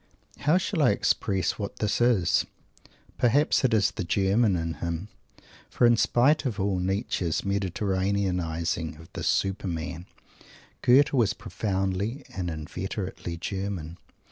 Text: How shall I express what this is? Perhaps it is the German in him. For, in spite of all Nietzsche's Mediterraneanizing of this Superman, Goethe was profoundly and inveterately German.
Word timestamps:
How 0.39 0.57
shall 0.57 0.81
I 0.81 0.89
express 0.89 1.59
what 1.59 1.75
this 1.75 2.01
is? 2.01 2.47
Perhaps 3.19 3.63
it 3.63 3.71
is 3.71 3.91
the 3.91 4.03
German 4.03 4.55
in 4.55 4.73
him. 4.81 5.09
For, 5.69 5.85
in 5.85 5.95
spite 5.95 6.43
of 6.43 6.59
all 6.59 6.79
Nietzsche's 6.79 7.41
Mediterraneanizing 7.43 8.99
of 8.99 9.13
this 9.13 9.27
Superman, 9.27 10.07
Goethe 10.81 11.13
was 11.13 11.35
profoundly 11.35 12.25
and 12.35 12.49
inveterately 12.49 13.37
German. 13.37 13.99